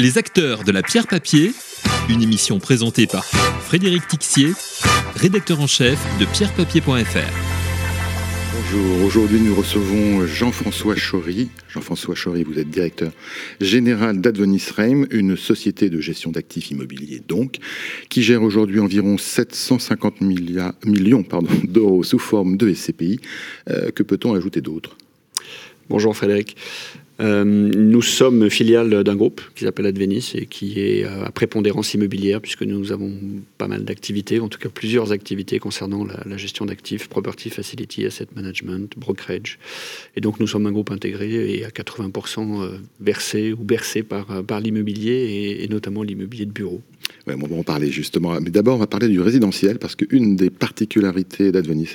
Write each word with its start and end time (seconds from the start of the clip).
Les 0.00 0.16
acteurs 0.16 0.64
de 0.64 0.72
la 0.72 0.82
pierre 0.82 1.06
papier, 1.06 1.52
une 2.08 2.22
émission 2.22 2.58
présentée 2.58 3.06
par 3.06 3.22
Frédéric 3.22 4.08
Tixier, 4.08 4.52
rédacteur 5.14 5.60
en 5.60 5.66
chef 5.66 5.98
de 6.18 6.24
pierrepapier.fr. 6.24 7.28
Bonjour, 8.54 9.04
aujourd'hui 9.04 9.40
nous 9.40 9.54
recevons 9.54 10.26
Jean-François 10.26 10.94
Chory. 10.94 11.50
Jean-François 11.68 12.14
Chory, 12.14 12.44
vous 12.44 12.58
êtes 12.58 12.70
directeur 12.70 13.12
général 13.60 14.22
d'Advenis 14.22 14.68
Reim, 14.74 15.04
une 15.10 15.36
société 15.36 15.90
de 15.90 16.00
gestion 16.00 16.30
d'actifs 16.30 16.70
immobiliers 16.70 17.20
donc, 17.20 17.56
qui 18.08 18.22
gère 18.22 18.42
aujourd'hui 18.42 18.80
environ 18.80 19.18
750 19.18 20.22
millions 20.22 20.72
d'euros 21.64 22.04
sous 22.04 22.18
forme 22.18 22.56
de 22.56 22.72
SCPI. 22.72 23.20
Euh, 23.68 23.90
que 23.90 24.02
peut-on 24.02 24.32
ajouter 24.32 24.62
d'autre? 24.62 24.96
Bonjour 25.90 26.16
Frédéric. 26.16 26.56
Euh, 27.20 27.44
nous 27.44 28.00
sommes 28.00 28.48
filiale 28.48 29.04
d'un 29.04 29.14
groupe 29.14 29.42
qui 29.54 29.64
s'appelle 29.64 29.84
Advenis 29.84 30.32
et 30.34 30.46
qui 30.46 30.80
est 30.80 31.04
euh, 31.04 31.26
à 31.26 31.30
prépondérance 31.30 31.92
immobilière 31.92 32.40
puisque 32.40 32.62
nous 32.62 32.92
avons 32.92 33.12
pas 33.58 33.68
mal 33.68 33.84
d'activités, 33.84 34.40
en 34.40 34.48
tout 34.48 34.58
cas 34.58 34.70
plusieurs 34.70 35.12
activités 35.12 35.58
concernant 35.58 36.04
la, 36.04 36.36
gestion 36.38 36.64
d'actifs, 36.64 37.08
property 37.08 37.50
facility, 37.50 38.06
asset 38.06 38.28
management, 38.34 38.94
brokerage. 38.96 39.58
Et 40.16 40.22
donc 40.22 40.40
nous 40.40 40.46
sommes 40.46 40.66
un 40.66 40.72
groupe 40.72 40.90
intégré 40.90 41.58
et 41.58 41.64
à 41.64 41.68
80% 41.68 42.62
euh, 42.62 42.78
versé 43.00 43.52
ou 43.52 43.64
bercé 43.64 44.02
par, 44.02 44.42
par 44.44 44.60
l'immobilier 44.60 45.58
et, 45.60 45.68
notamment 45.68 46.02
l'immobilier 46.02 46.46
de 46.46 46.52
bureau. 46.52 46.80
On 47.26 47.46
va 47.46 47.56
en 47.56 47.62
parler 47.62 47.90
justement. 47.90 48.40
Mais 48.40 48.50
d'abord, 48.50 48.76
on 48.76 48.78
va 48.78 48.86
parler 48.86 49.08
du 49.08 49.20
résidentiel 49.20 49.78
parce 49.78 49.94
qu'une 49.94 50.36
des 50.36 50.50
particularités 50.50 51.52
d'Advenis 51.52 51.94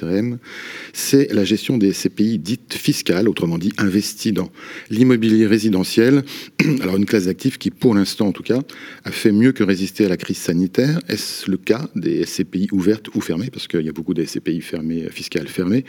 c'est 0.93 1.31
la 1.33 1.43
gestion 1.43 1.77
des 1.77 1.91
CPI 1.91 2.39
dites 2.39 2.73
fiscales, 2.73 3.27
autrement 3.27 3.57
dit 3.57 3.71
investies 3.77 4.31
dans 4.31 4.51
l'immobilier 4.89 5.47
résidentiel. 5.47 6.23
Alors 6.81 6.97
une 6.97 7.05
classe 7.05 7.25
d'actifs 7.25 7.57
qui, 7.57 7.71
pour 7.71 7.95
l'instant 7.95 8.27
en 8.27 8.31
tout 8.31 8.43
cas, 8.43 8.59
a 9.03 9.11
fait 9.11 9.31
mieux 9.31 9.51
que 9.51 9.63
résister 9.63 10.05
à 10.05 10.09
la 10.09 10.17
crise 10.17 10.37
sanitaire. 10.37 10.99
Est-ce 11.07 11.49
le 11.49 11.57
cas 11.57 11.89
des 11.95 12.25
SCPI 12.25 12.69
ouvertes 12.71 13.09
ou 13.15 13.21
fermées? 13.21 13.49
Parce 13.51 13.67
qu'il 13.67 13.81
y 13.81 13.89
a 13.89 13.93
beaucoup 13.93 14.13
de 14.13 14.23
SCPI 14.23 14.61
fermées, 14.61 15.07
fiscales 15.09 15.47
fermées, 15.47 15.85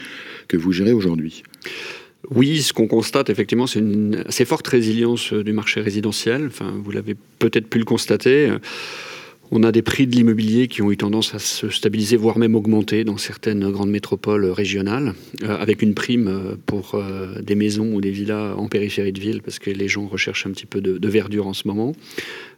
que 0.48 0.56
vous 0.56 0.72
gérez 0.72 0.92
aujourd'hui. 0.92 1.42
Oui, 2.30 2.62
ce 2.62 2.72
qu'on 2.72 2.88
constate 2.88 3.30
effectivement, 3.30 3.66
c'est 3.66 3.78
une 3.78 4.24
assez 4.26 4.44
forte 4.44 4.66
résilience 4.66 5.32
du 5.32 5.52
marché 5.52 5.80
résidentiel. 5.80 6.46
Enfin, 6.46 6.74
vous 6.82 6.90
l'avez 6.90 7.14
peut-être 7.38 7.68
pu 7.68 7.78
le 7.78 7.84
constater. 7.84 8.50
On 9.52 9.62
a 9.62 9.70
des 9.70 9.82
prix 9.82 10.08
de 10.08 10.16
l'immobilier 10.16 10.66
qui 10.66 10.82
ont 10.82 10.90
eu 10.90 10.96
tendance 10.96 11.34
à 11.34 11.38
se 11.38 11.70
stabiliser, 11.70 12.16
voire 12.16 12.38
même 12.38 12.56
augmenter 12.56 13.04
dans 13.04 13.16
certaines 13.16 13.70
grandes 13.70 13.90
métropoles 13.90 14.46
régionales, 14.46 15.14
euh, 15.42 15.56
avec 15.56 15.82
une 15.82 15.94
prime 15.94 16.26
euh, 16.26 16.56
pour 16.66 16.96
euh, 16.96 17.40
des 17.42 17.54
maisons 17.54 17.94
ou 17.94 18.00
des 18.00 18.10
villas 18.10 18.58
en 18.58 18.66
périphérie 18.66 19.12
de 19.12 19.20
ville, 19.20 19.42
parce 19.42 19.60
que 19.60 19.70
les 19.70 19.86
gens 19.86 20.06
recherchent 20.08 20.46
un 20.46 20.50
petit 20.50 20.66
peu 20.66 20.80
de, 20.80 21.08
verdure 21.08 21.46
en 21.46 21.52
ce 21.52 21.68
moment. 21.68 21.92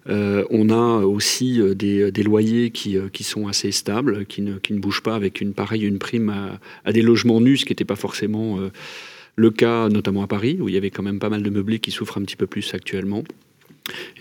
on 0.06 0.70
a 0.70 1.04
aussi 1.04 1.60
des, 1.76 2.22
loyers 2.22 2.70
qui, 2.70 2.98
sont 3.22 3.46
assez 3.46 3.70
stables, 3.72 4.24
qui 4.24 4.40
ne, 4.40 4.78
bougent 4.78 5.02
pas, 5.02 5.14
avec 5.14 5.42
une 5.42 5.52
pareille 5.52 5.84
une 5.86 5.98
prime 5.98 6.30
à, 6.30 6.58
à 6.86 6.92
des 6.92 7.02
logements 7.02 7.42
nus, 7.42 7.58
ce 7.58 7.64
qui 7.66 7.72
n'était 7.72 7.84
pas 7.84 7.96
forcément 7.96 8.58
le 9.36 9.50
cas, 9.50 9.88
notamment 9.90 10.22
à 10.22 10.26
Paris, 10.26 10.56
où 10.60 10.68
il 10.68 10.74
y 10.74 10.78
avait 10.78 10.90
quand 10.90 11.02
même 11.02 11.18
pas 11.18 11.28
mal 11.28 11.42
de 11.42 11.50
meublés 11.50 11.78
qui 11.78 11.90
souffrent 11.90 12.18
un 12.18 12.22
petit 12.22 12.36
peu 12.36 12.46
plus 12.46 12.72
actuellement. 12.72 13.22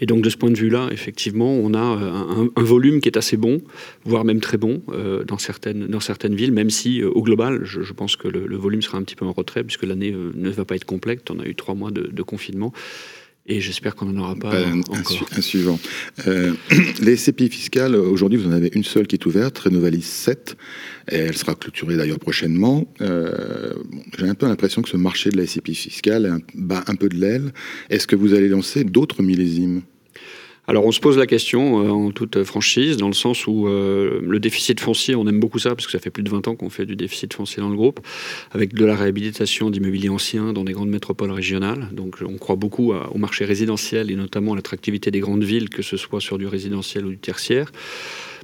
Et 0.02 0.06
donc 0.06 0.22
de 0.22 0.30
ce 0.30 0.38
point 0.38 0.50
de 0.50 0.58
vue-là, 0.58 0.90
effectivement, 0.92 1.54
on 1.54 1.74
a 1.74 2.02
euh, 2.02 2.50
un, 2.56 2.64
volume 2.64 3.02
qui 3.02 3.10
est 3.10 3.18
assez 3.18 3.38
bon, 3.38 3.62
voire 4.06 4.26
même 4.26 4.40
très 4.40 4.58
bon 4.58 4.82
euh, 4.90 5.24
dans, 5.24 5.38
certaines, 5.38 6.36
villes, 6.36 6.52
même 6.52 6.70
si 6.70 7.02
euh, 7.02 7.10
au 7.10 7.24
global, 7.24 7.62
je, 7.64 7.94
pense 7.94 8.16
que 8.16 8.28
le, 8.28 8.56
volume 8.56 8.82
sera 8.82 8.98
un 8.98 9.04
petit 9.04 9.16
peu 9.16 9.26
en 9.26 9.34
retrait, 9.34 9.64
puisque 9.64 9.84
l'année 9.84 10.12
ne 10.12 10.50
va 10.50 10.66
pas 10.66 10.76
être 10.76 10.86
complète. 10.86 11.30
On 11.32 11.40
a 11.40 11.46
eu 11.46 11.56
trois 11.56 11.76
mois 11.76 11.92
de 11.92 12.22
confinement. 12.22 12.74
Et 13.50 13.62
j'espère 13.62 13.96
qu'on 13.96 14.08
n'en 14.08 14.24
aura 14.24 14.36
pas 14.36 14.66
encore. 14.68 15.30
Un, 15.36 15.42
suivant. 15.42 15.80
les 17.02 17.16
SCPI 17.16 17.50
fiscales, 17.50 17.96
aujourd'hui, 17.96 18.38
vous 18.38 18.50
en 18.50 18.52
avez 18.52 18.70
une 18.74 18.84
seule 18.84 19.08
qui 19.08 19.16
est 19.16 19.26
ouverte, 19.26 19.58
Renovalis 19.58 20.02
7. 20.02 20.58
Et 21.10 21.16
elle 21.16 21.38
sera 21.38 21.56
clôturée 21.56 21.96
d'ailleurs 21.96 22.20
prochainement. 22.20 22.86
J'ai 23.00 24.28
un 24.28 24.36
peu 24.36 24.48
l'impression 24.48 24.82
que 24.82 24.90
ce 24.90 24.98
marché 24.98 25.30
de 25.30 25.38
la 25.38 25.48
SCPI 25.48 25.76
fiscale 25.76 26.40
bat 26.56 26.84
un 26.88 26.96
peu 26.96 27.08
de 27.08 27.16
l'aile. 27.16 27.54
Est-ce 27.90 28.06
que 28.06 28.18
vous 28.18 28.34
allez 28.34 28.50
lancer 28.50 28.84
d'autres 28.84 29.24
millésimes? 29.24 29.82
Alors 30.70 30.86
on 30.86 30.92
se 30.92 31.00
pose 31.00 31.18
la 31.18 31.28
question 31.28 31.82
euh, 31.82 31.90
en 31.90 32.12
toute 32.12 32.44
franchise, 32.44 32.98
dans 32.98 33.08
le 33.08 33.14
sens 33.14 33.48
où 33.48 33.68
euh, 33.68 34.20
le 34.22 34.40
déficit 34.40 34.82
foncier, 34.82 35.16
on 35.16 35.26
aime 35.26 35.40
beaucoup 35.40 35.60
ça, 35.60 35.70
parce 35.70 35.86
que 35.86 35.94
ça 35.94 36.00
fait 36.00 36.10
plus 36.10 36.24
de 36.24 36.30
20 36.30 36.50
ans 36.50 36.56
qu'on 36.56 36.70
fait 36.70 36.86
du 36.86 36.98
déficit 36.98 37.34
foncier 37.34 37.62
dans 37.62 37.70
le 37.70 37.78
groupe, 37.78 38.02
avec 38.52 38.74
de 38.74 38.84
la 38.84 38.98
réhabilitation 38.98 39.70
d'immobilier 39.70 40.10
ancien 40.10 40.52
dans 40.52 40.66
des 40.66 40.74
grandes 40.74 40.90
métropoles 40.90 41.32
régionales. 41.32 41.88
Donc 41.94 42.18
on 42.22 42.38
croit 42.38 42.58
beaucoup 42.58 42.92
au 42.94 43.18
marché 43.18 43.46
résidentiel 43.46 44.12
et 44.12 44.16
notamment 44.16 44.54
à 44.54 44.56
l'attractivité 44.58 45.10
des 45.10 45.22
grandes 45.22 45.44
villes, 45.44 45.70
que 45.70 45.82
ce 45.82 45.96
soit 45.96 46.20
sur 46.20 46.38
du 46.38 46.48
résidentiel 46.48 47.06
ou 47.06 47.12
du 47.12 47.18
tertiaire. 47.18 47.72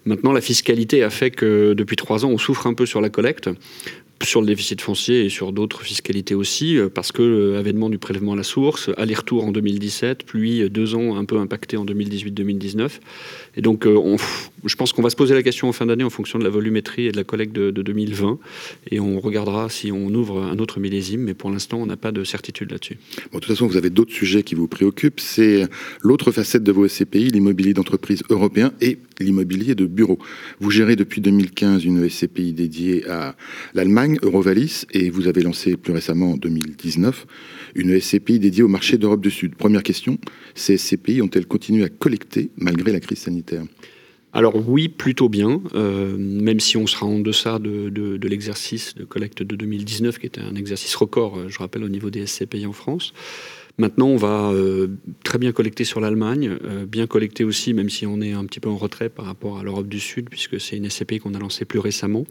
Maintenant, 0.05 0.33
la 0.33 0.41
fiscalité 0.41 1.01
a 1.03 1.09
fait 1.09 1.31
que 1.31 1.73
depuis 1.73 1.95
trois 1.95 2.25
ans, 2.25 2.29
on 2.29 2.37
souffre 2.37 2.67
un 2.67 2.73
peu 2.73 2.85
sur 2.85 2.99
la 2.99 3.09
collecte 3.09 3.49
sur 4.23 4.41
le 4.41 4.47
déficit 4.47 4.81
foncier 4.81 5.25
et 5.25 5.29
sur 5.29 5.51
d'autres 5.51 5.81
fiscalités 5.81 6.35
aussi, 6.35 6.77
euh, 6.77 6.89
parce 6.89 7.11
que 7.11 7.53
l'avènement 7.53 7.89
du 7.89 7.97
prélèvement 7.97 8.33
à 8.33 8.35
la 8.35 8.43
source, 8.43 8.89
aller-retour 8.97 9.45
en 9.45 9.51
2017, 9.51 10.23
puis 10.25 10.69
deux 10.69 10.95
ans 10.95 11.15
un 11.15 11.25
peu 11.25 11.37
impactés 11.37 11.77
en 11.77 11.85
2018-2019. 11.85 12.99
Et 13.55 13.61
donc, 13.61 13.85
euh, 13.85 14.17
je 14.65 14.75
pense 14.75 14.93
qu'on 14.93 15.01
va 15.01 15.09
se 15.09 15.15
poser 15.15 15.33
la 15.33 15.43
question 15.43 15.69
en 15.69 15.73
fin 15.73 15.85
d'année 15.85 16.03
en 16.03 16.09
fonction 16.09 16.39
de 16.39 16.43
la 16.43 16.49
volumétrie 16.49 17.07
et 17.07 17.11
de 17.11 17.17
la 17.17 17.23
collecte 17.23 17.53
de, 17.53 17.71
2020. 17.71 18.39
Et 18.91 18.99
on 18.99 19.19
regardera 19.19 19.69
si 19.69 19.91
on 19.91 20.07
ouvre 20.13 20.41
un 20.41 20.57
autre 20.59 20.79
millésime, 20.79 21.21
mais 21.21 21.33
pour 21.33 21.51
l'instant, 21.51 21.77
on 21.81 21.85
n'a 21.85 21.97
pas 21.97 22.11
de 22.11 22.23
certitude 22.23 22.71
là-dessus. 22.71 22.97
Bon, 23.31 23.39
de 23.39 23.43
toute 23.43 23.53
façon, 23.53 23.67
vous 23.67 23.77
avez 23.77 23.89
d'autres 23.89 24.13
sujets 24.13 24.43
qui 24.43 24.55
vous 24.55 24.67
préoccupent. 24.67 25.19
C'est 25.19 25.67
l'autre 26.01 26.31
facette 26.31 26.63
de 26.63 26.71
vos 26.71 26.87
SCPI, 26.87 27.29
l'immobilier 27.29 27.73
d'entreprise 27.73 28.23
européen 28.29 28.73
et 28.81 28.97
l'immobilier 29.19 29.75
de 29.75 29.85
bureau. 29.85 30.17
Vous 30.59 30.71
gérez 30.71 30.95
depuis 30.95 31.21
2015 31.21 31.85
une 31.85 32.09
SCPI 32.09 32.53
dédiée 32.53 33.07
à 33.09 33.35
l'Allemagne, 33.73 34.12
Eurovalis, 34.21 34.85
et 34.91 35.09
vous 35.09 35.27
avez 35.27 35.41
lancé 35.41 35.75
plus 35.77 35.93
récemment 35.93 36.31
en 36.31 36.37
2019 36.37 37.25
une 37.75 37.99
SCPI 37.99 38.39
dédiée 38.39 38.63
au 38.63 38.67
marché 38.67 38.97
d'Europe 38.97 39.21
du 39.21 39.31
Sud. 39.31 39.55
Première 39.55 39.83
question, 39.83 40.17
ces 40.55 40.77
SCPI 40.77 41.21
ont-elles 41.21 41.45
continué 41.45 41.83
à 41.83 41.89
collecter 41.89 42.51
malgré 42.57 42.91
la 42.91 42.99
crise 42.99 43.19
sanitaire? 43.19 43.63
Alors 44.31 44.67
oui, 44.67 44.89
plutôt 44.89 45.29
bien, 45.29 45.61
euh, 45.75 46.17
même 46.17 46.59
si 46.59 46.75
on 46.75 46.87
sera 46.87 47.05
en 47.05 47.19
deçà 47.19 47.59
de, 47.59 47.89
de 47.89 48.27
l'exercice 48.27 48.95
de 48.95 49.05
collecte 49.05 49.43
de 49.43 49.55
2019, 49.55 50.17
qui 50.17 50.25
était 50.25 50.41
un 50.41 50.55
exercice 50.55 50.95
record, 50.95 51.49
je 51.49 51.59
rappelle, 51.59 51.83
au 51.83 51.89
niveau 51.89 52.09
des 52.09 52.25
SCPI 52.25 52.65
en 52.65 52.73
France. 52.73 53.13
Maintenant, 53.79 54.07
on 54.07 54.17
va 54.17 54.51
euh, 54.51 54.87
très 55.23 55.39
bien 55.39 55.51
collecter 55.51 55.83
sur 55.83 55.99
l'Allemagne, 55.99 56.57
euh, 56.63 56.85
bien 56.85 57.07
collecter 57.07 57.43
aussi, 57.43 57.73
même 57.73 57.89
si 57.89 58.05
on 58.05 58.21
est 58.21 58.31
un 58.31 58.45
petit 58.45 58.59
peu 58.59 58.69
en 58.69 58.77
retrait 58.77 59.09
par 59.09 59.25
rapport 59.25 59.57
à 59.57 59.63
l'Europe 59.63 59.87
du 59.87 59.99
Sud, 59.99 60.29
puisque 60.29 60.61
c'est 60.61 60.77
une 60.77 60.87
SCPI 60.87 61.17
qu'on 61.17 61.33
a 61.33 61.39
lancée 61.39 61.65
plus 61.65 61.79
récemment. 61.79 62.25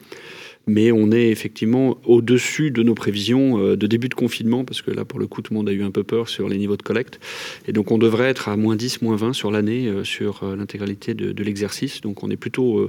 Mais 0.69 0.92
on 0.92 1.10
est 1.10 1.31
effectivement 1.31 1.98
au-dessus 2.04 2.70
de 2.70 2.84
nos 2.84 2.94
prévisions 2.94 3.58
euh, 3.58 3.76
de 3.76 3.88
début 3.88 4.08
de 4.08 4.14
confinement, 4.14 4.64
parce 4.64 4.82
que 4.82 4.92
là, 4.92 5.04
pour 5.04 5.19
le 5.19 5.26
coup, 5.26 5.42
tout 5.42 5.52
le 5.52 5.58
monde 5.58 5.69
a 5.69 5.72
eu 5.72 5.82
un 5.82 5.91
peu 5.91 6.04
peur 6.04 6.28
sur 6.28 6.48
les 6.48 6.58
niveaux 6.58 6.76
de 6.76 6.82
collecte. 6.82 7.19
Et 7.66 7.72
donc, 7.72 7.91
on 7.91 7.98
devrait 7.98 8.28
être 8.28 8.48
à 8.48 8.56
moins 8.56 8.76
10, 8.76 9.02
moins 9.02 9.16
20 9.16 9.32
sur 9.32 9.50
l'année, 9.50 9.92
sur 10.04 10.44
l'intégralité 10.44 11.14
de, 11.14 11.32
de 11.32 11.42
l'exercice. 11.42 12.02
Donc, 12.02 12.22
on 12.22 12.31
est 12.31 12.36
plutôt 12.36 12.88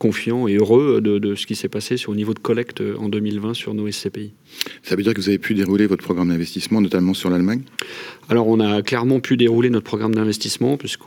confiant 0.00 0.48
et 0.48 0.56
heureux 0.56 1.00
de, 1.00 1.34
ce 1.34 1.46
qui 1.46 1.54
s'est 1.54 1.68
passé 1.68 1.98
sur 1.98 2.12
le 2.12 2.16
niveau 2.16 2.32
de 2.34 2.38
collecte 2.38 2.82
en 2.98 3.08
2020 3.08 3.54
sur 3.54 3.74
nos 3.74 3.88
SCPI. 3.88 4.32
Ça 4.82 4.96
veut 4.96 5.02
dire 5.02 5.12
que 5.12 5.20
vous 5.20 5.28
avez 5.28 5.38
pu 5.38 5.54
dérouler 5.54 5.86
votre 5.86 6.02
programme 6.02 6.30
d'investissement, 6.30 6.80
notamment 6.80 7.12
sur 7.14 7.28
l'Allemagne? 7.28 7.62
Alors 8.30 8.48
on 8.48 8.60
a 8.60 8.80
clairement 8.80 9.20
pu 9.20 9.36
dérouler 9.36 9.68
notre 9.68 9.84
programme 9.84 10.14
d'investissement, 10.14 10.78
puisque 10.78 11.06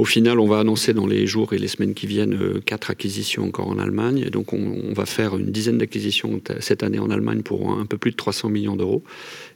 au 0.00 0.06
final, 0.06 0.40
on 0.40 0.46
va 0.46 0.60
annoncer 0.60 0.94
dans 0.94 1.06
les 1.06 1.26
jours 1.26 1.52
et 1.52 1.58
les 1.58 1.68
semaines 1.68 1.92
qui 1.92 2.06
viennent 2.06 2.32
euh, 2.32 2.62
quatre 2.64 2.90
acquisitions 2.90 3.44
encore 3.44 3.68
en 3.68 3.78
Allemagne. 3.78 4.24
Et 4.26 4.30
donc, 4.30 4.54
on, 4.54 4.94
va 4.94 5.04
faire 5.04 5.36
une 5.36 5.52
dizaine 5.52 5.76
d'acquisitions 5.76 6.40
cette 6.60 6.82
année 6.82 6.98
en 6.98 7.10
Allemagne 7.10 7.42
pour 7.42 7.70
un 7.70 7.84
peu 7.84 7.98
plus 7.98 8.12
de 8.12 8.16
300 8.16 8.48
millions 8.48 8.76
d'euros. 8.76 9.04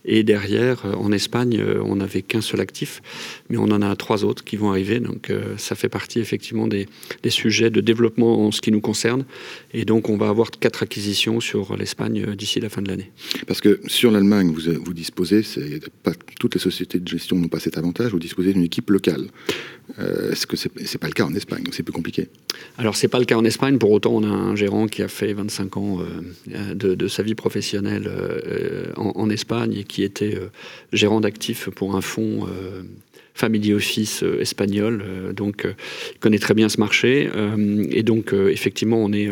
Et 0.04 0.22
derrière, 0.22 0.84
euh, 0.84 0.94
en 0.94 1.12
Espagne, 1.12 1.58
euh, 1.58 1.80
on 1.84 1.96
n'avait 1.96 2.22
qu'un 2.22 2.40
seul 2.40 2.60
actif, 2.60 3.02
mais 3.48 3.56
on 3.56 3.64
en 3.64 3.82
a 3.82 3.94
trois 3.96 4.24
autres 4.24 4.44
qui 4.44 4.56
vont 4.56 4.70
arriver. 4.70 5.00
Donc, 5.00 5.32
ça 5.56 5.74
fait 5.74 5.88
partie 5.88 6.20
effectivement 6.20 6.66
des, 6.66 6.86
sujets 7.28 7.70
de 7.70 7.80
développement 7.80 8.46
en 8.46 8.50
ce 8.50 8.60
qui 8.60 8.70
nous 8.70 8.80
concerne. 8.80 9.24
Et 9.72 9.84
donc, 9.84 10.08
on 10.08 10.16
va 10.16 10.28
avoir 10.28 10.50
quatre 10.50 10.82
acquisitions 10.82 11.40
sur 11.40 11.76
l'Espagne 11.76 12.34
d'ici 12.36 12.60
la 12.60 12.68
fin 12.68 12.82
de 12.82 12.88
l'année. 12.88 13.10
Parce 13.46 13.60
que 13.60 13.80
sur 13.86 14.10
l'Allemagne, 14.10 14.52
vous, 14.52 14.72
vous 14.84 14.94
disposez, 14.94 15.42
pas, 16.02 16.12
toutes 16.38 16.54
les 16.54 16.60
sociétés 16.60 17.00
de 17.00 17.08
gestion 17.08 17.36
n'ont 17.36 17.48
pas 17.48 17.60
cet 17.60 17.78
avantage, 17.78 18.12
vous 18.12 18.18
disposez 18.18 18.52
d'une 18.52 18.64
équipe 18.64 18.90
locale. 18.90 19.26
Est-ce 19.98 20.46
que 20.46 20.56
ce 20.56 20.68
n'est 20.68 20.98
pas 20.98 21.08
le 21.08 21.12
cas 21.12 21.24
en 21.24 21.34
Espagne 21.34 21.64
C'est 21.72 21.82
plus 21.82 21.92
compliqué. 21.92 22.28
Alors, 22.78 22.96
ce 22.96 23.04
n'est 23.06 23.10
pas 23.10 23.18
le 23.18 23.24
cas 23.24 23.36
en 23.36 23.44
Espagne. 23.44 23.78
Pour 23.78 23.90
autant, 23.90 24.12
on 24.12 24.24
a 24.24 24.28
un 24.28 24.56
gérant 24.56 24.86
qui 24.86 25.02
a 25.02 25.08
fait 25.08 25.32
25 25.32 25.76
ans 25.76 25.98
euh, 26.00 26.74
de, 26.74 27.08
sa 27.08 27.22
vie 27.22 27.34
professionnelle 27.34 28.04
euh, 28.06 28.92
en, 28.96 29.30
Espagne 29.30 29.74
et 29.74 29.84
qui 29.84 29.93
était 30.02 30.34
euh, 30.34 30.50
gérant 30.92 31.20
d'actifs 31.20 31.70
pour 31.70 31.96
un 31.96 32.00
fonds 32.00 32.46
family 33.34 33.74
office 33.74 34.24
espagnol, 34.40 35.04
donc 35.34 35.66
il 35.66 36.18
connaît 36.20 36.38
très 36.38 36.54
bien 36.54 36.68
ce 36.68 36.78
marché. 36.78 37.28
et 37.90 38.02
donc, 38.02 38.32
effectivement, 38.32 39.02
on 39.02 39.12
est 39.12 39.28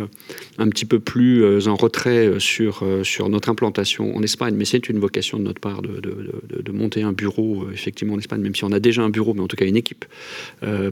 un 0.59 0.69
petit 0.69 0.85
peu 0.85 0.99
plus 0.99 1.69
en 1.69 1.77
retrait 1.77 2.33
sur, 2.39 2.85
sur 3.05 3.29
notre 3.29 3.49
implantation 3.49 4.17
en 4.17 4.23
Espagne, 4.23 4.55
mais 4.57 4.65
c'est 4.65 4.89
une 4.89 4.99
vocation 4.99 5.39
de 5.39 5.45
notre 5.45 5.61
part 5.61 5.83
de, 5.83 6.01
de, 6.01 6.73
monter 6.73 7.03
un 7.03 7.13
bureau, 7.13 7.67
effectivement, 7.73 8.15
en 8.15 8.19
Espagne, 8.19 8.41
même 8.41 8.55
si 8.55 8.65
on 8.65 8.73
a 8.73 8.81
déjà 8.81 9.03
un 9.03 9.11
bureau, 9.11 9.35
mais 9.35 9.41
en 9.43 9.49
tout 9.49 9.57
cas 9.57 9.67
une 9.67 9.77
équipe 9.77 10.05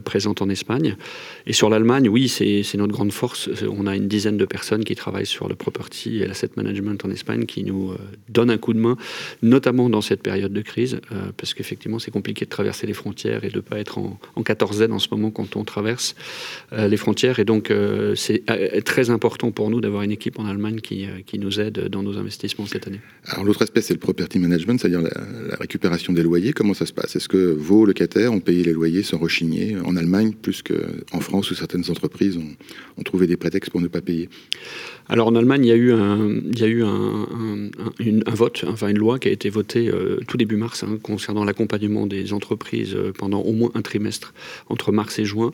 présente 0.05 0.41
en 0.41 0.49
Espagne. 0.49 0.95
Et 1.47 1.53
sur 1.53 1.69
l'Allemagne, 1.69 2.07
oui, 2.07 2.29
c'est 2.29 2.77
notre 2.77 2.93
grande 2.93 3.11
force. 3.11 3.49
On 3.69 3.87
a 3.87 3.95
une 3.95 4.07
dizaine 4.07 4.37
de 4.37 4.45
personnes 4.45 4.85
qui 4.85 4.95
travaillent 4.95 5.25
sur 5.25 5.49
le 5.49 5.55
property 5.55 6.21
et 6.21 6.27
l'asset 6.27 6.51
management 6.55 7.03
en 7.03 7.09
Espagne 7.09 7.45
qui 7.45 7.63
nous 7.63 7.93
donnent 8.29 8.51
un 8.51 8.57
coup 8.57 8.73
de 8.73 8.79
main, 8.79 8.97
notamment 9.41 9.89
dans 9.89 10.01
cette 10.01 10.21
période 10.21 10.53
de 10.53 10.61
crise, 10.61 10.99
euh, 11.11 11.31
parce 11.37 11.53
qu'effectivement, 11.53 11.99
c'est 11.99 12.11
compliqué 12.11 12.45
de 12.45 12.49
traverser 12.49 12.87
les 12.87 12.93
frontières 13.01 13.43
et 13.43 13.49
de 13.49 13.57
ne 13.57 13.61
pas 13.61 13.77
être 13.79 13.97
en, 13.97 14.19
en 14.35 14.41
14Z 14.41 14.91
en 14.91 14.99
ce 14.99 15.07
moment 15.11 15.31
quand 15.31 15.55
on 15.55 15.63
traverse 15.63 16.15
euh, 16.73 16.87
les 16.87 16.97
frontières. 16.97 17.39
Et 17.39 17.45
donc, 17.45 17.71
euh, 17.71 18.15
c'est 18.15 18.43
très 18.85 19.09
important 19.09 19.51
pour 19.51 19.69
nous 19.69 19.81
d'avoir 19.81 20.03
une 20.03 20.11
équipe 20.11 20.39
en 20.39 20.45
Allemagne 20.45 20.79
qui, 20.81 21.07
qui, 21.25 21.39
nous 21.39 21.59
aide 21.59 21.87
dans 21.89 22.03
nos 22.03 22.17
investissements 22.17 22.67
cette 22.67 22.87
année. 22.87 23.01
Alors, 23.25 23.43
l'autre 23.43 23.63
aspect, 23.63 23.81
c'est 23.81 23.93
le 23.93 23.99
property 23.99 24.37
management, 24.39 24.79
c'est-à-dire 24.79 25.01
la, 25.01 25.55
récupération 25.59 26.13
des 26.13 26.23
loyers. 26.23 26.53
Comment 26.53 26.73
ça 26.73 26.85
se 26.85 26.93
passe? 26.93 27.15
Est-ce 27.15 27.27
que 27.27 27.51
vos 27.51 27.85
locataires 27.85 28.31
ont 28.31 28.39
payé 28.39 28.63
les 28.63 28.73
loyers 28.73 29.03
sans 29.03 29.17
rechigner 29.17 29.77
en 29.83 29.95
Allemagne, 29.95 30.33
plus 30.33 30.61
qu'en 30.61 31.19
France 31.19 31.51
où 31.51 31.55
certaines 31.55 31.89
entreprises 31.89 32.37
ont, 32.37 32.51
ont 32.97 33.03
trouvé 33.03 33.27
des 33.27 33.37
prétextes 33.37 33.71
pour 33.71 33.81
ne 33.81 33.87
pas 33.87 34.01
payer? 34.01 34.29
Alors 35.11 35.27
en 35.27 35.35
Allemagne, 35.35 35.65
il 35.65 35.67
y 35.67 35.71
a 35.73 35.75
eu 35.75 35.91
un, 35.91 36.41
il 36.53 36.59
y 36.59 36.63
a 36.63 36.67
eu 36.67 36.83
un, 36.83 37.27
un, 37.99 38.33
vote, 38.33 38.63
enfin 38.67 38.87
une 38.87 38.97
loi 38.97 39.19
qui 39.19 39.27
a 39.27 39.31
été 39.31 39.49
votée 39.49 39.89
euh, 39.89 40.19
tout 40.25 40.37
début 40.37 40.55
mars 40.55 40.83
hein, 40.83 40.99
concernant 41.01 41.43
l'accompagnement 41.43 42.07
des 42.07 42.31
entreprises 42.31 42.90
euh, 42.95 43.11
pendant 43.11 43.41
au 43.41 43.53
moins 43.53 43.71
un 43.75 43.81
trimestre 43.81 44.33
entre 44.69 44.91
mars 44.91 45.19
et 45.19 45.25
juin. 45.25 45.51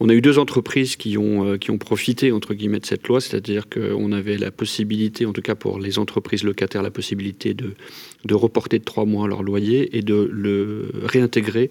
On 0.00 0.08
a 0.08 0.14
eu 0.14 0.20
deux 0.20 0.38
entreprises 0.38 0.96
qui 0.96 1.16
ont, 1.18 1.46
euh, 1.46 1.56
qui 1.56 1.70
ont 1.70 1.78
profité 1.78 2.32
entre 2.32 2.54
guillemets 2.54 2.80
de 2.80 2.86
cette 2.86 3.06
loi, 3.08 3.20
c'est-à-dire 3.20 3.68
qu'on 3.68 4.12
avait 4.12 4.38
la 4.38 4.50
possibilité, 4.50 5.26
en 5.26 5.32
tout 5.32 5.42
cas 5.42 5.54
pour 5.54 5.78
les 5.78 5.98
entreprises 5.98 6.44
locataires, 6.44 6.82
la 6.82 6.90
possibilité 6.90 7.54
de, 7.54 7.74
de 8.24 8.34
reporter 8.34 8.78
de 8.78 8.84
trois 8.84 9.04
mois 9.04 9.28
leur 9.28 9.42
loyer 9.42 9.96
et 9.96 10.02
de 10.02 10.28
le 10.32 10.90
réintégrer 11.04 11.70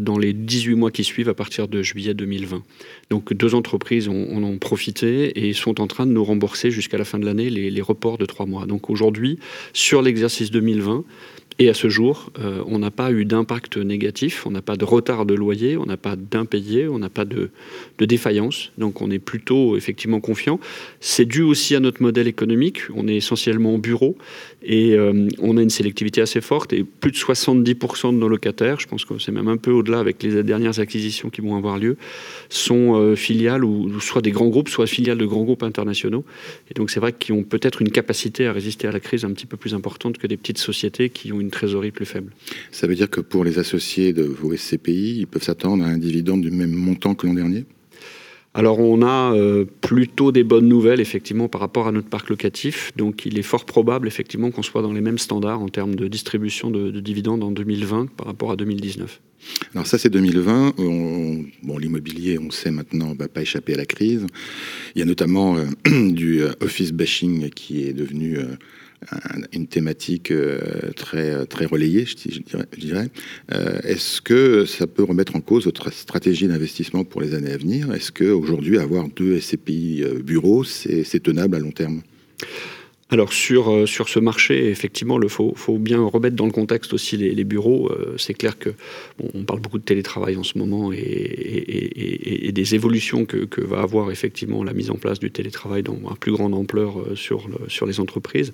dans 0.00 0.18
les 0.18 0.32
18 0.32 0.74
mois 0.74 0.90
qui 0.90 1.04
suivent 1.04 1.28
à 1.28 1.34
partir 1.34 1.68
de 1.68 1.82
juillet 1.82 2.14
2020. 2.14 2.62
Donc 3.10 3.32
deux 3.32 3.54
entreprises 3.54 4.08
en 4.08 4.12
ont, 4.12 4.44
ont 4.44 4.58
profité 4.58 5.46
et 5.46 5.52
sont 5.52 5.80
en 5.80 5.86
train 5.86 6.06
de 6.06 6.12
nous 6.12 6.24
rembourser 6.24 6.70
jusqu'à 6.70 6.98
la 6.98 7.04
fin 7.04 7.18
de 7.18 7.24
l'année 7.24 7.50
les, 7.50 7.82
reports 7.82 8.18
de 8.18 8.26
trois 8.26 8.46
mois. 8.46 8.66
Donc 8.66 8.90
aujourd'hui, 8.90 9.38
sur 9.72 10.02
l'exercice 10.02 10.50
2020, 10.50 11.04
et 11.62 11.68
à 11.68 11.74
ce 11.74 11.88
jour, 11.88 12.32
euh, 12.40 12.60
on 12.66 12.80
n'a 12.80 12.90
pas 12.90 13.12
eu 13.12 13.24
d'impact 13.24 13.76
négatif, 13.76 14.46
on 14.48 14.50
n'a 14.50 14.62
pas 14.62 14.74
de 14.74 14.84
retard 14.84 15.26
de 15.26 15.34
loyer, 15.34 15.76
on 15.76 15.86
n'a 15.86 15.96
pas 15.96 16.16
d'impayé, 16.16 16.88
on 16.88 16.98
n'a 16.98 17.08
pas 17.08 17.24
de, 17.24 17.50
défaillance. 18.00 18.72
Donc 18.78 19.00
on 19.00 19.12
est 19.12 19.20
plutôt 19.20 19.76
effectivement 19.76 20.18
confiant. 20.18 20.58
C'est 20.98 21.24
dû 21.24 21.42
aussi 21.42 21.76
à 21.76 21.80
notre 21.80 22.02
modèle 22.02 22.26
économique. 22.26 22.80
On 22.96 23.06
est 23.06 23.14
essentiellement 23.14 23.76
au 23.76 23.78
bureau 23.78 24.16
et 24.64 24.94
euh, 24.94 25.28
on 25.38 25.56
a 25.56 25.62
une 25.62 25.70
sélectivité 25.70 26.20
assez 26.20 26.40
forte. 26.40 26.72
Et 26.72 26.82
plus 26.82 27.12
de 27.12 27.16
70% 27.16 28.12
de 28.12 28.18
nos 28.18 28.26
locataires, 28.26 28.80
je 28.80 28.88
pense 28.88 29.04
que 29.04 29.16
c'est 29.20 29.30
même 29.30 29.46
un 29.46 29.56
peu 29.56 29.70
au-delà 29.70 30.00
avec 30.00 30.20
les 30.24 30.42
dernières 30.42 30.80
acquisitions 30.80 31.30
qui 31.30 31.42
vont 31.42 31.54
avoir 31.56 31.78
lieu, 31.78 31.96
sont 32.48 32.96
euh, 32.96 33.14
filiales 33.14 33.64
ou, 33.64 34.00
soit 34.00 34.20
des 34.20 34.32
grands 34.32 34.48
groupes, 34.48 34.68
soit 34.68 34.88
filiales 34.88 35.18
de 35.18 35.26
grands 35.26 35.44
groupes 35.44 35.62
internationaux. 35.62 36.24
Et 36.72 36.74
donc 36.74 36.90
c'est 36.90 36.98
vrai 36.98 37.12
qu'ils 37.12 37.36
ont 37.36 37.44
peut-être 37.44 37.82
une 37.82 37.92
capacité 37.92 38.48
à 38.48 38.52
résister 38.52 38.88
à 38.88 38.90
la 38.90 38.98
crise 38.98 39.24
un 39.24 39.30
petit 39.30 39.46
peu 39.46 39.56
plus 39.56 39.74
importante 39.74 40.18
que 40.18 40.26
des 40.26 40.36
petites 40.36 40.58
sociétés 40.58 41.08
qui 41.08 41.32
ont 41.32 41.40
une 41.40 41.51
trésorerie 41.52 41.92
plus 41.92 42.06
faible. 42.06 42.32
Ça 42.70 42.86
veut 42.86 42.94
dire 42.94 43.08
que 43.08 43.20
pour 43.20 43.44
les 43.44 43.58
associés 43.58 44.12
de 44.12 44.24
vos 44.24 44.56
SCPI, 44.56 45.18
ils 45.20 45.26
peuvent 45.26 45.42
s'attendre 45.42 45.84
à 45.84 45.86
un 45.86 45.98
dividende 45.98 46.42
du 46.42 46.50
même 46.50 46.72
montant 46.72 47.14
que 47.14 47.26
l'an 47.26 47.34
dernier? 47.34 47.64
Alors 48.54 48.80
on 48.80 49.00
a 49.00 49.34
euh, 49.34 49.64
plutôt 49.80 50.30
des 50.30 50.44
bonnes 50.44 50.68
nouvelles 50.68 51.00
effectivement 51.00 51.48
par 51.48 51.60
rapport 51.62 51.86
à 51.88 51.92
notre 51.92 52.08
parc 52.08 52.28
locatif. 52.28 52.92
Donc 52.96 53.24
il 53.24 53.38
est 53.38 53.42
fort 53.42 53.64
probable 53.64 54.06
effectivement 54.06 54.50
qu'on 54.50 54.62
soit 54.62 54.82
dans 54.82 54.92
les 54.92 55.00
mêmes 55.00 55.18
standards 55.18 55.62
en 55.62 55.68
termes 55.68 55.94
de 55.94 56.06
distribution 56.06 56.70
de, 56.70 56.90
dividendes 57.00 57.42
en 57.42 57.50
2020 57.50 58.10
par 58.14 58.26
rapport 58.26 58.50
à 58.50 58.56
2019. 58.56 59.20
Alors 59.74 59.86
ça 59.86 59.96
c'est 59.96 60.10
2020. 60.10 60.74
bon 60.76 61.78
l'immobilier 61.78 62.38
on 62.38 62.50
sait 62.50 62.70
maintenant 62.70 63.14
va 63.14 63.26
pas 63.26 63.40
échapper 63.40 63.72
à 63.72 63.78
la 63.78 63.86
crise. 63.86 64.26
Il 64.94 64.98
y 64.98 65.02
a 65.02 65.06
notamment 65.06 65.56
euh, 65.56 66.10
du 66.10 66.42
euh, 66.42 66.52
office 66.60 66.92
bashing 66.92 67.48
qui 67.50 67.84
est 67.84 67.94
devenu 67.94 68.36
une 69.52 69.66
thématique 69.66 70.30
euh, 70.30 70.92
très, 70.96 71.46
très 71.46 71.66
relayée, 71.66 72.06
je 72.06 72.78
dirais. 72.78 73.08
Euh, 73.52 73.78
est-ce 73.84 74.20
que 74.20 74.64
ça 74.64 74.86
peut 74.86 75.02
remettre 75.02 75.36
en 75.36 75.40
cause 75.40 75.64
votre 75.64 75.92
stratégie 75.92 76.48
d'investissement 76.48 77.04
pour 77.04 77.20
les 77.20 77.34
années 77.34 77.52
à 77.52 77.56
venir? 77.56 77.92
Est-ce 77.92 78.12
qu'aujourd'hui, 78.12 78.78
avoir 78.78 79.08
deux 79.08 79.38
SCPI 79.40 80.02
euh, 80.02 80.22
bureaux, 80.22 80.64
c'est 80.64 81.22
tenable 81.22 81.56
à 81.56 81.58
long 81.58 81.72
terme? 81.72 82.02
Alors 83.12 83.32
sur, 83.32 83.70
euh, 83.70 83.84
sur 83.84 84.08
ce 84.08 84.18
marché, 84.18 84.70
effectivement, 84.70 85.20
il 85.20 85.28
faut, 85.28 85.52
faut, 85.54 85.76
bien 85.76 86.00
remettre 86.00 86.34
dans 86.34 86.46
le 86.46 86.52
contexte 86.52 86.94
aussi 86.94 87.18
les, 87.18 87.44
bureaux. 87.44 87.90
Euh, 87.90 88.14
c'est 88.16 88.32
clair 88.32 88.58
que 88.58 88.70
on 89.34 89.44
parle 89.44 89.60
beaucoup 89.60 89.78
de 89.78 89.84
télétravail 89.84 90.36
en 90.36 90.42
ce 90.42 90.56
moment 90.56 90.92
et, 90.92 92.50
des 92.52 92.74
évolutions 92.74 93.24
que, 93.24 93.44
que, 93.44 93.60
va 93.60 93.80
avoir 93.80 94.10
effectivement 94.10 94.64
la 94.64 94.72
mise 94.72 94.90
en 94.90 94.96
place 94.96 95.18
du 95.18 95.30
télétravail 95.30 95.82
dans 95.82 95.94
une 95.94 96.16
plus 96.16 96.32
grande 96.32 96.54
ampleur 96.54 96.98
euh, 96.98 97.14
sur, 97.14 97.48
sur 97.68 97.86
les 97.86 98.00
entreprises. 98.00 98.52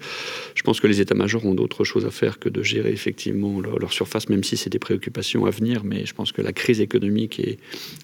Je 0.55 0.63
pense 0.63 0.81
que 0.81 0.87
les 0.87 1.01
états-majors 1.01 1.45
ont 1.45 1.55
d'autres 1.55 1.85
choses 1.85 2.05
à 2.05 2.11
faire 2.11 2.39
que 2.39 2.49
de 2.49 2.63
gérer 2.63 2.91
effectivement 2.91 3.61
leur, 3.61 3.93
surface, 3.93 4.29
même 4.29 4.45
si 4.45 4.57
c'est 4.57 4.71
des 4.71 4.79
préoccupations 4.79 5.47
à 5.47 5.51
venir. 5.51 5.83
Mais 5.85 6.05
je 6.05 6.15
pense 6.15 6.33
que 6.33 6.43
la 6.43 6.53
crise 6.53 6.81
économique 6.81 7.39
et, 7.39 7.59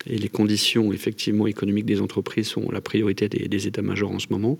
les 0.06 0.28
conditions 0.28 0.92
effectivement 0.92 1.46
économiques 1.46 1.86
des 1.86 2.00
entreprises 2.00 2.46
sont 2.46 2.70
la 2.70 2.80
priorité 2.80 3.28
des, 3.28 3.48
des 3.48 3.66
états-majors 3.66 4.12
en 4.12 4.18
ce 4.18 4.26
moment. 4.30 4.58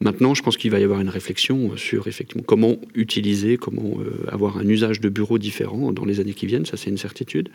Maintenant, 0.00 0.34
je 0.34 0.42
pense 0.42 0.58
qu'il 0.58 0.70
va 0.70 0.78
y 0.78 0.84
avoir 0.84 1.00
une 1.00 1.08
réflexion 1.08 1.74
sur 1.78 2.06
effectivement 2.06 2.44
comment 2.46 2.76
utiliser, 2.94 3.56
comment 3.56 3.98
euh, 3.98 4.30
avoir 4.30 4.58
un 4.58 4.68
usage 4.68 5.00
de 5.00 5.08
bureaux 5.08 5.38
différent 5.38 5.90
dans 5.90 6.04
les 6.04 6.20
années 6.20 6.34
qui 6.34 6.46
viennent. 6.46 6.66
Ça, 6.66 6.76
c'est 6.76 6.90
une 6.90 6.98
certitude. 6.98 7.48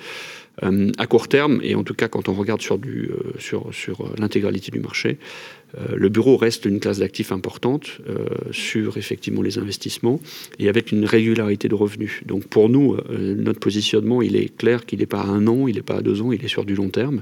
Euh, 0.63 0.91
à 0.97 1.05
court 1.05 1.27
terme, 1.27 1.59
et 1.61 1.75
en 1.75 1.83
tout 1.83 1.93
cas 1.93 2.07
quand 2.07 2.29
on 2.29 2.33
regarde 2.33 2.61
sur, 2.61 2.77
euh, 2.77 3.33
l'intégralité 4.17 4.71
du 4.71 4.79
marché, 4.79 5.19
le 5.95 6.09
bureau 6.09 6.38
reste 6.38 6.65
une 6.65 6.79
classe 6.79 7.00
d'actifs 7.00 7.31
importante 7.31 8.00
euh, 8.09 8.25
sur 8.51 8.97
effectivement 8.97 9.41
les 9.41 9.57
investissements 9.57 10.19
et 10.59 10.69
avec 10.69 10.91
une 10.91 11.06
régularité 11.06 11.68
de 11.68 11.75
revenus. 11.75 12.21
Donc 12.25 12.45
pour 12.45 12.69
nous, 12.69 12.95
euh, 12.95 13.35
notre 13.35 13.59
positionnement, 13.59 14.21
il 14.21 14.35
est 14.35 14.56
clair 14.56 14.85
qu'il 14.85 15.00
n'est 15.00 15.06
pas 15.06 15.21
à 15.21 15.27
un 15.27 15.47
an, 15.47 15.68
il 15.68 15.75
n'est 15.75 15.81
pas 15.81 15.97
à 15.97 16.01
deux 16.01 16.21
ans, 16.21 16.31
il 16.31 16.44
est 16.44 16.50
sur 16.50 16.65
du 16.65 16.75
long 16.75 16.89
terme. 16.89 17.21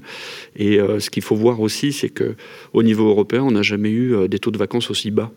Et 0.56 0.78
ce 0.78 1.10
qu'il 1.10 1.24
faut 1.24 1.36
voir 1.36 1.60
aussi, 1.62 1.92
c'est 1.94 2.10
que 2.10 2.36
au 2.74 2.84
niveau 2.84 3.08
européen, 3.08 3.44
on 3.44 3.52
n'a 3.52 3.62
jamais 3.62 3.92
eu 3.92 4.28
des 4.28 4.40
taux 4.40 4.52
de 4.52 4.58
vacances 4.58 4.90
aussi 4.90 5.12
bas 5.12 5.32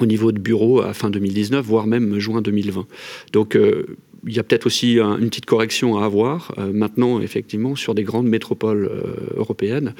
au 0.00 0.06
niveau 0.06 0.32
de 0.32 0.38
bureau 0.38 0.80
à 0.80 0.94
fin 0.94 1.10
2019, 1.10 1.64
voire 1.64 1.86
même 1.86 2.18
juin 2.18 2.42
2020. 2.42 2.86
Donc 3.32 3.56
il 4.26 4.34
y 4.34 4.38
a 4.38 4.42
peut-être 4.42 4.66
aussi 4.66 4.98
une 4.98 5.28
petite 5.28 5.46
correction 5.46 5.98
à 5.98 6.04
avoir. 6.04 6.54
Euh, 6.58 6.72
maintenant, 6.72 7.20
effectivement, 7.20 7.76
sur 7.76 7.94
des 7.94 8.02
grandes 8.02 8.28
métropoles 8.28 8.90
euh, 8.90 9.36
européennes, 9.36 9.94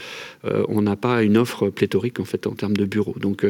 euh, 0.44 0.64
on 0.68 0.82
n'a 0.82 0.96
pas 0.96 1.22
une 1.22 1.36
offre 1.36 1.70
pléthorique 1.70 2.20
en 2.20 2.24
fait 2.24 2.46
en 2.46 2.52
termes 2.52 2.76
de 2.76 2.84
bureaux. 2.84 3.16
Donc, 3.18 3.46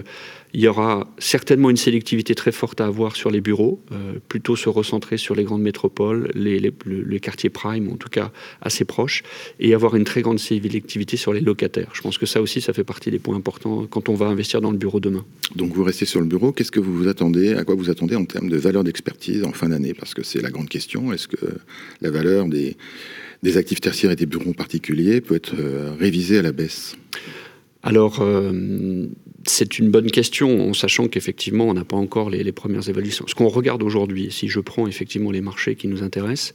il 0.52 0.60
y 0.60 0.68
aura 0.68 1.08
certainement 1.18 1.70
une 1.70 1.76
sélectivité 1.76 2.34
très 2.34 2.52
forte 2.52 2.80
à 2.80 2.86
avoir 2.86 3.16
sur 3.16 3.30
les 3.30 3.40
bureaux, 3.40 3.80
plutôt 4.28 4.56
se 4.56 4.68
recentrer 4.68 5.16
sur 5.16 5.36
les 5.36 5.44
grandes 5.44 5.62
métropoles, 5.62 6.30
les, 6.34 6.72
quartiers 7.20 7.50
prime, 7.50 7.88
en 7.88 7.96
tout 7.96 8.08
cas 8.08 8.32
assez 8.60 8.84
proches, 8.84 9.22
et 9.60 9.74
avoir 9.74 9.94
une 9.94 10.04
très 10.04 10.22
grande 10.22 10.40
sélectivité 10.40 11.16
sur 11.16 11.32
les 11.32 11.40
locataires. 11.40 11.90
Je 11.92 12.02
pense 12.02 12.18
que 12.18 12.26
ça 12.26 12.42
aussi, 12.42 12.60
ça 12.60 12.72
fait 12.72 12.84
partie 12.84 13.10
des 13.10 13.20
points 13.20 13.36
importants 13.36 13.86
quand 13.88 14.08
on 14.08 14.14
va 14.14 14.26
investir 14.26 14.60
dans 14.60 14.72
le 14.72 14.78
bureau 14.78 14.98
demain. 14.98 15.24
Donc, 15.54 15.72
vous 15.72 15.84
restez 15.84 16.04
sur 16.04 16.20
le 16.20 16.26
bureau. 16.26 16.50
Qu'est-ce 16.52 16.72
que 16.72 16.80
vous 16.80 16.96
vous 16.96 17.08
attendez? 17.08 17.54
À 17.54 17.64
quoi 17.64 17.76
vous 17.76 17.90
attendez 17.90 18.16
en 18.16 18.24
termes 18.24 18.48
de 18.48 18.56
valeur 18.56 18.82
d'expertise 18.82 19.44
en 19.44 19.52
fin 19.52 19.68
d'année? 19.68 19.94
Parce 19.94 20.14
que 20.14 20.24
c'est 20.24 20.42
la 20.42 20.50
grande 20.50 20.59
question. 20.68 21.12
Est-ce 21.12 21.28
que 21.28 21.58
la 22.00 22.10
valeur 22.10 22.46
des, 22.46 22.76
des 23.42 23.56
actifs 23.56 23.80
tertiaires 23.80 24.12
et 24.12 24.16
des 24.16 24.26
bureaux 24.26 24.52
particuliers 24.52 25.20
peut 25.20 25.34
être 25.34 25.54
euh, 25.58 25.92
révisée 25.98 26.38
à 26.38 26.42
la 26.42 26.52
baisse? 26.52 26.96
Alors, 27.82 28.20
euh, 28.20 29.06
c'est 29.46 29.78
une 29.78 29.90
bonne 29.90 30.10
question, 30.10 30.68
en 30.68 30.74
sachant 30.74 31.08
qu'effectivement, 31.08 31.64
on 31.64 31.74
n'a 31.74 31.84
pas 31.84 31.96
encore 31.96 32.28
les, 32.28 32.52
premières 32.52 32.88
évaluations. 32.88 33.24
Ce 33.26 33.34
qu'on 33.34 33.48
regarde 33.48 33.82
aujourd'hui, 33.82 34.30
si 34.30 34.48
je 34.48 34.60
prends 34.60 34.86
effectivement 34.86 35.30
les 35.30 35.40
marchés 35.40 35.76
qui 35.76 35.88
nous 35.88 36.02
intéressent, 36.02 36.52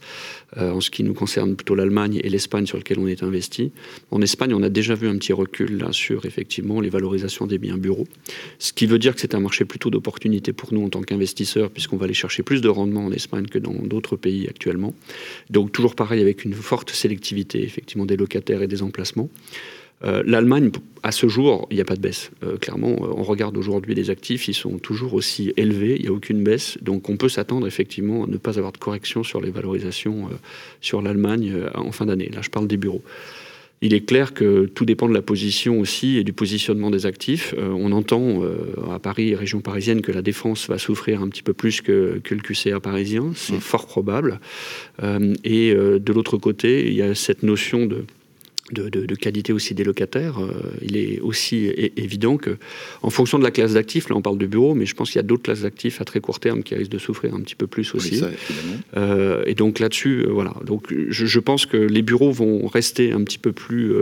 euh, 0.56 0.70
en 0.70 0.80
ce 0.80 0.90
qui 0.90 1.02
nous 1.02 1.14
concerne 1.14 1.56
plutôt 1.56 1.74
l'Allemagne 1.74 2.20
et 2.22 2.28
l'Espagne 2.28 2.66
sur 2.66 2.76
lesquels 2.76 2.98
on 2.98 3.08
est 3.08 3.22
investi, 3.22 3.72
en 4.10 4.22
Espagne, 4.22 4.54
on 4.54 4.62
a 4.62 4.68
déjà 4.68 4.94
vu 4.94 5.08
un 5.08 5.16
petit 5.16 5.32
recul 5.32 5.78
là 5.78 5.88
sur 5.90 6.26
effectivement 6.26 6.80
les 6.80 6.90
valorisations 6.90 7.46
des 7.46 7.58
biens 7.58 7.78
bureaux, 7.78 8.06
ce 8.58 8.72
qui 8.72 8.86
veut 8.86 8.98
dire 8.98 9.14
que 9.14 9.20
c'est 9.20 9.34
un 9.34 9.40
marché 9.40 9.64
plutôt 9.64 9.90
d'opportunité 9.90 10.52
pour 10.52 10.72
nous 10.72 10.84
en 10.84 10.88
tant 10.88 11.02
qu'investisseurs, 11.02 11.70
puisqu'on 11.70 11.96
va 11.96 12.04
aller 12.04 12.14
chercher 12.14 12.42
plus 12.42 12.60
de 12.60 12.68
rendement 12.68 13.06
en 13.06 13.12
Espagne 13.12 13.46
que 13.46 13.58
dans 13.58 13.72
d'autres 13.72 14.16
pays 14.16 14.46
actuellement. 14.48 14.94
Donc 15.50 15.72
toujours 15.72 15.96
pareil 15.96 16.20
avec 16.20 16.44
une 16.44 16.54
forte 16.54 16.90
sélectivité 16.90 17.64
effectivement 17.64 18.06
des 18.06 18.16
locataires 18.16 18.62
et 18.62 18.68
des 18.68 18.82
emplacements. 18.82 19.28
L'Allemagne, 20.02 20.70
à 21.02 21.10
ce 21.10 21.26
jour, 21.26 21.66
il 21.70 21.76
n'y 21.76 21.80
a 21.80 21.84
pas 21.84 21.96
de 21.96 22.00
baisse. 22.00 22.30
clairement, 22.60 22.96
on 23.00 23.22
regarde 23.22 23.56
aujourd'hui 23.56 23.94
les 23.94 24.10
actifs, 24.10 24.46
ils 24.46 24.54
sont 24.54 24.78
toujours 24.78 25.14
aussi 25.14 25.52
élevés, 25.56 25.96
il 25.96 26.02
n'y 26.02 26.08
a 26.08 26.12
aucune 26.12 26.44
baisse. 26.44 26.76
Donc 26.82 27.08
on 27.08 27.16
peut 27.16 27.30
s'attendre 27.30 27.66
effectivement 27.66 28.24
à 28.24 28.26
ne 28.26 28.36
pas 28.36 28.58
avoir 28.58 28.72
de 28.72 28.78
correction 28.78 29.24
sur 29.24 29.40
les 29.40 29.50
valorisations 29.50 30.28
sur 30.80 31.00
l'Allemagne 31.00 31.54
en 31.74 31.92
fin 31.92 32.06
d'année. 32.06 32.30
Là, 32.32 32.42
je 32.42 32.50
parle 32.50 32.68
des 32.68 32.76
bureaux. 32.76 33.02
Il 33.82 33.92
est 33.92 34.06
clair 34.06 34.32
que 34.32 34.64
tout 34.66 34.86
dépend 34.86 35.06
de 35.06 35.12
la 35.12 35.20
position 35.20 35.80
aussi 35.80 36.16
et 36.16 36.24
du 36.24 36.32
positionnement 36.32 36.90
des 36.90 37.04
actifs. 37.04 37.54
Euh, 37.58 37.68
on 37.68 37.92
entend 37.92 38.42
euh, 38.42 38.56
à 38.90 38.98
Paris, 38.98 39.34
région 39.34 39.60
parisienne, 39.60 40.00
que 40.00 40.12
la 40.12 40.22
défense 40.22 40.68
va 40.68 40.78
souffrir 40.78 41.20
un 41.20 41.28
petit 41.28 41.42
peu 41.42 41.52
plus 41.52 41.82
que, 41.82 42.20
que 42.24 42.34
le 42.34 42.40
QCA 42.40 42.80
parisien. 42.80 43.32
C'est 43.34 43.56
mmh. 43.56 43.60
fort 43.60 43.86
probable. 43.86 44.40
Euh, 45.02 45.34
et 45.44 45.74
de 45.74 46.12
l'autre 46.12 46.38
côté, 46.38 46.86
il 46.86 46.94
y 46.94 47.02
a 47.02 47.14
cette 47.14 47.42
notion 47.42 47.84
de 47.84 48.04
de, 48.72 49.14
qualité 49.14 49.52
aussi 49.52 49.74
des 49.74 49.84
locataires. 49.84 50.42
Euh, 50.42 50.52
il 50.82 50.96
est 50.96 51.20
aussi 51.20 51.66
évident 51.96 52.36
que, 52.36 52.56
en 53.02 53.10
fonction 53.10 53.38
de 53.38 53.44
la 53.44 53.50
classe 53.50 53.74
d'actifs, 53.74 54.08
là 54.08 54.16
on 54.16 54.22
parle 54.22 54.38
de 54.38 54.46
bureaux, 54.46 54.74
mais 54.74 54.86
je 54.86 54.94
pense 54.94 55.10
qu'il 55.10 55.18
y 55.18 55.20
a 55.20 55.26
d'autres 55.26 55.42
classes 55.42 55.62
d'actifs 55.62 56.00
à 56.00 56.04
très 56.04 56.20
court 56.20 56.40
terme 56.40 56.62
qui 56.62 56.74
risquent 56.74 56.92
de 56.92 56.98
souffrir 56.98 57.34
un 57.34 57.40
petit 57.40 57.54
peu 57.54 57.66
plus 57.66 57.94
aussi. 57.94 58.22
Euh, 58.96 59.42
et 59.46 59.54
donc 59.54 59.78
là-dessus, 59.78 60.24
euh, 60.26 60.30
voilà. 60.30 60.54
Donc 60.64 60.92
je, 61.08 61.38
pense 61.38 61.66
que 61.66 61.76
les 61.76 62.02
bureaux 62.02 62.32
vont 62.32 62.66
rester 62.66 63.12
un 63.12 63.22
petit 63.22 63.38
peu 63.38 63.52
plus 63.52 63.92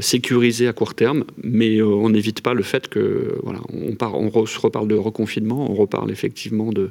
sécurisés 0.00 0.68
à 0.68 0.72
court 0.72 0.94
terme, 0.94 1.24
mais 1.42 1.82
on 1.82 2.10
n'évite 2.10 2.40
pas 2.40 2.54
le 2.54 2.62
fait 2.62 2.88
que, 2.88 3.38
voilà, 3.42 3.60
on, 3.72 3.94
part, 3.94 4.14
on 4.14 4.28
reparle 4.28 4.88
de 4.88 4.94
reconfinement, 4.94 5.70
on 5.70 5.74
reparle 5.74 6.10
effectivement 6.10 6.72
de 6.72 6.90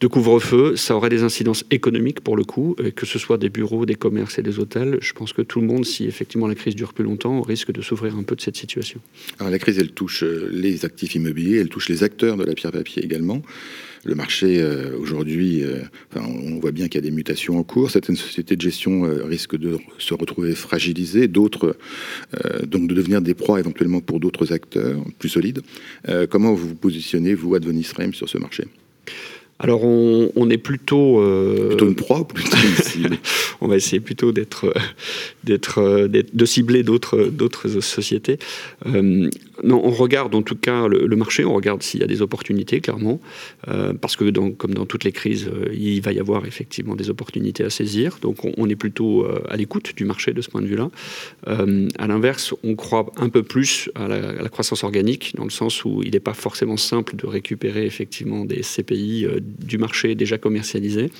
de 0.00 0.06
couvre-feu, 0.06 0.76
ça 0.76 0.96
aurait 0.96 1.08
des 1.08 1.22
incidences 1.22 1.64
économiques 1.70 2.20
pour 2.20 2.36
le 2.36 2.44
coup, 2.44 2.76
que 2.94 3.06
ce 3.06 3.18
soit 3.18 3.38
des 3.38 3.48
bureaux, 3.48 3.86
des 3.86 3.94
commerces 3.94 4.38
et 4.38 4.42
des 4.42 4.58
hôtels. 4.58 4.98
Je 5.00 5.12
pense 5.12 5.32
que 5.32 5.42
tout 5.42 5.60
le 5.60 5.66
monde, 5.66 5.84
si 5.84 6.04
effectivement 6.04 6.46
la 6.46 6.54
crise 6.54 6.74
dure 6.74 6.92
plus 6.92 7.04
longtemps, 7.04 7.40
risque 7.42 7.72
de 7.72 7.80
souffrir 7.80 8.16
un 8.16 8.22
peu 8.22 8.36
de 8.36 8.40
cette 8.40 8.56
situation. 8.56 9.00
Alors 9.38 9.50
la 9.50 9.58
crise, 9.58 9.78
elle 9.78 9.92
touche 9.92 10.22
euh, 10.22 10.50
les 10.52 10.84
actifs 10.84 11.14
immobiliers, 11.14 11.58
elle 11.58 11.68
touche 11.68 11.88
les 11.88 12.02
acteurs 12.02 12.36
de 12.36 12.44
la 12.44 12.54
pierre 12.54 12.72
papier 12.72 13.04
également. 13.04 13.42
Le 14.04 14.14
marché 14.14 14.60
euh, 14.60 14.96
aujourd'hui, 14.98 15.62
euh, 15.62 15.78
on 16.16 16.58
voit 16.58 16.72
bien 16.72 16.88
qu'il 16.88 16.96
y 16.96 17.04
a 17.04 17.08
des 17.08 17.14
mutations 17.14 17.58
en 17.58 17.62
cours. 17.62 17.90
Certaines 17.90 18.16
sociétés 18.16 18.54
de 18.54 18.60
gestion 18.60 19.02
risquent 19.24 19.56
de 19.56 19.78
se 19.98 20.14
retrouver 20.14 20.54
fragilisées, 20.54 21.28
d'autres 21.28 21.76
donc 22.66 22.88
de 22.88 22.94
devenir 22.94 23.20
des 23.20 23.34
proies 23.34 23.60
éventuellement 23.60 24.00
pour 24.00 24.20
d'autres 24.20 24.52
acteurs 24.52 25.02
plus 25.18 25.28
solides. 25.28 25.62
comment 26.30 26.52
vous 26.54 26.68
vous 26.68 26.74
positionnez, 26.74 27.34
vous, 27.34 27.54
Advenis 27.54 27.88
Rem, 27.96 28.12
sur 28.14 28.28
ce 28.28 28.38
marché? 28.38 28.64
Alors 29.60 29.84
on, 29.84 30.50
est 30.50 30.58
plutôt 30.58 31.20
euh, 31.20 31.68
plutôt 31.68 31.86
une 31.86 31.94
proie 31.94 32.26
plutôt 32.26 32.56
On 33.60 33.68
va 33.68 33.76
essayer 33.76 34.00
plutôt 34.00 34.32
d'être 34.32 34.74
d'être 35.44 36.08
de 36.08 36.44
cibler 36.44 36.82
d'autres 36.82 37.24
d'autres 37.26 37.80
sociétés. 37.80 38.38
Euh, 38.86 39.30
non, 39.62 39.80
on 39.84 39.90
regarde 39.90 40.34
en 40.34 40.42
tout 40.42 40.56
cas 40.56 40.88
le, 40.88 41.16
marché, 41.16 41.44
on 41.44 41.54
regarde 41.54 41.82
s'il 41.82 42.00
y 42.00 42.04
a 42.04 42.06
des 42.06 42.22
opportunités 42.22 42.80
clairement, 42.80 43.20
euh, 43.68 43.92
parce 43.92 44.16
que 44.16 44.30
comme 44.50 44.74
dans 44.74 44.86
toutes 44.86 45.04
les 45.04 45.12
crises, 45.12 45.50
il 45.72 46.00
va 46.00 46.12
y 46.12 46.18
avoir 46.18 46.46
effectivement 46.46 46.96
des 46.96 47.10
opportunités 47.10 47.64
à 47.64 47.70
saisir. 47.70 48.18
Donc 48.20 48.38
on, 48.56 48.68
est 48.68 48.76
plutôt 48.76 49.26
à 49.48 49.56
l'écoute 49.56 49.94
du 49.96 50.04
marché 50.04 50.32
de 50.32 50.40
ce 50.40 50.50
point 50.50 50.62
de 50.62 50.66
vue-là. 50.66 50.90
à 51.46 52.06
l'inverse, 52.06 52.54
on 52.64 52.74
croit 52.74 53.06
un 53.16 53.28
peu 53.28 53.42
plus 53.42 53.90
à 53.94 54.08
la, 54.08 54.48
croissance 54.48 54.84
organique 54.84 55.34
dans 55.36 55.44
le 55.44 55.50
sens 55.50 55.84
où 55.84 56.02
il 56.02 56.12
n'est 56.12 56.20
pas 56.20 56.34
forcément 56.34 56.76
simple 56.76 57.16
de 57.16 57.26
récupérer 57.26 57.86
effectivement 57.86 58.44
des 58.44 58.62
CPI 58.62 59.26
du 59.40 59.78
marché 59.78 60.14
déjà 60.14 60.38
commercialisé, 60.38 61.10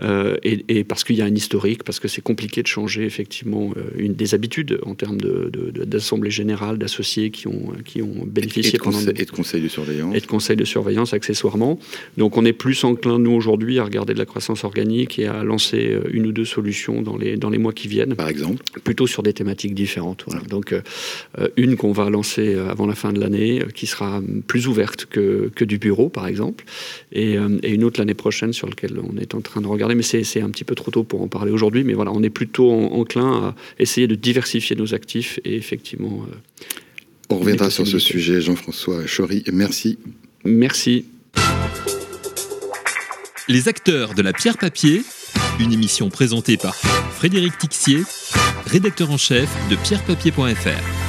euh, 0.00 0.36
et, 0.42 0.84
parce 0.84 1.04
qu'il 1.04 1.16
y 1.16 1.22
a 1.22 1.24
un 1.24 1.34
historique, 1.34 1.84
parce 1.84 2.00
que 2.00 2.08
c'est 2.08 2.22
compliqué 2.22 2.62
de 2.62 2.66
changer 2.66 3.04
effectivement 3.04 3.72
euh, 3.76 4.08
des 4.08 4.34
habitudes 4.34 4.80
en 4.84 4.94
termes 4.94 5.18
d'assemblée 5.20 6.30
générale, 6.30 6.78
d'associés 6.78 7.30
qui 7.30 7.46
ont, 7.46 7.61
qui 7.84 8.02
ont 8.02 8.26
bénéficié 8.26 8.74
et, 8.74 8.78
de 8.78 8.82
conseil, 8.82 9.14
et 9.16 9.24
de 9.24 9.30
conseils 9.30 9.62
de 9.62 9.68
surveillance. 9.68 10.14
Et 10.14 10.20
de 10.20 10.26
conseils 10.26 10.56
de 10.56 10.64
surveillance 10.64 11.12
accessoirement. 11.14 11.78
Donc 12.16 12.36
on 12.36 12.44
est 12.44 12.52
plus 12.52 12.82
enclin, 12.84 13.18
nous, 13.18 13.32
aujourd'hui, 13.32 13.78
à 13.78 13.84
regarder 13.84 14.14
de 14.14 14.18
la 14.18 14.26
croissance 14.26 14.64
organique 14.64 15.18
et 15.18 15.26
à 15.26 15.44
lancer 15.44 15.90
euh, 15.90 16.02
une 16.12 16.26
ou 16.26 16.32
deux 16.32 16.44
solutions 16.44 17.02
dans 17.02 17.16
les, 17.16 17.36
dans 17.36 17.50
les 17.50 17.58
mois 17.58 17.72
qui 17.72 17.88
viennent. 17.88 18.14
Par 18.14 18.28
exemple 18.28 18.62
Plutôt 18.84 19.06
sur 19.06 19.22
des 19.22 19.32
thématiques 19.32 19.74
différentes. 19.74 20.26
Donc 20.48 20.74
une 21.56 21.76
qu'on 21.76 21.92
va 21.92 22.10
lancer 22.10 22.54
avant 22.54 22.86
la 22.86 22.94
fin 22.94 23.12
de 23.12 23.20
l'année, 23.20 23.62
qui 23.74 23.86
sera 23.86 24.20
plus 24.46 24.66
ouverte 24.66 25.06
que, 25.06 25.50
que 25.54 25.64
du 25.64 25.78
bureau, 25.78 26.08
par 26.08 26.26
exemple, 26.26 26.64
et, 27.12 27.36
et 27.62 27.70
une 27.70 27.84
autre 27.84 28.00
l'année 28.00 28.14
prochaine 28.14 28.52
sur 28.52 28.68
laquelle 28.68 28.98
on 28.98 29.16
est 29.18 29.34
en 29.34 29.40
train 29.40 29.60
de 29.60 29.66
regarder, 29.66 29.94
mais 29.94 30.02
c'est 30.02 30.40
un 30.40 30.50
petit 30.50 30.64
peu 30.64 30.74
trop 30.74 30.90
tôt 30.90 31.04
pour 31.04 31.22
en 31.22 31.28
parler 31.28 31.52
aujourd'hui. 31.52 31.84
Mais 31.84 31.94
voilà, 31.94 32.12
on 32.12 32.22
est 32.22 32.30
plutôt 32.30 32.70
enclin 32.70 33.32
à 33.32 33.54
essayer 33.78 34.06
de 34.06 34.14
diversifier 34.14 34.76
nos 34.76 34.94
actifs 34.94 35.40
et 35.44 35.54
effectivement. 35.54 36.24
Euh, 36.28 36.34
on 37.32 37.38
reviendra 37.38 37.70
sur 37.70 37.86
ce 37.86 37.98
sujet, 37.98 38.40
Jean-François 38.40 39.02
Chory. 39.06 39.42
Merci. 39.52 39.98
Merci. 40.44 41.06
Les 43.48 43.68
acteurs 43.68 44.14
de 44.14 44.22
la 44.22 44.32
pierre 44.32 44.58
papier, 44.58 45.02
une 45.58 45.72
émission 45.72 46.10
présentée 46.10 46.56
par 46.56 46.74
Frédéric 46.74 47.58
Tixier, 47.58 48.02
rédacteur 48.66 49.10
en 49.10 49.16
chef 49.18 49.48
de 49.70 49.76
pierrepapier.fr. 49.76 51.01